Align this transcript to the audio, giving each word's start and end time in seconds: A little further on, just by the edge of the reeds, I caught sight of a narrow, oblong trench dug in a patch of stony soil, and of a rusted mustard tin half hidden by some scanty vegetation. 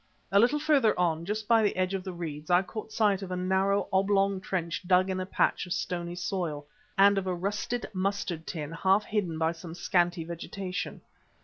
A 0.31 0.39
little 0.39 0.57
further 0.57 0.99
on, 0.99 1.25
just 1.25 1.47
by 1.47 1.61
the 1.61 1.75
edge 1.75 1.93
of 1.93 2.03
the 2.03 2.11
reeds, 2.11 2.49
I 2.49 2.63
caught 2.63 2.91
sight 2.91 3.21
of 3.21 3.29
a 3.29 3.35
narrow, 3.35 3.87
oblong 3.93 4.41
trench 4.41 4.81
dug 4.87 5.11
in 5.11 5.19
a 5.19 5.27
patch 5.27 5.67
of 5.67 5.73
stony 5.73 6.15
soil, 6.15 6.65
and 6.97 7.19
of 7.19 7.27
a 7.27 7.35
rusted 7.35 7.87
mustard 7.93 8.47
tin 8.47 8.71
half 8.71 9.03
hidden 9.05 9.37
by 9.37 9.51
some 9.51 9.75
scanty 9.75 10.23
vegetation. 10.23 11.01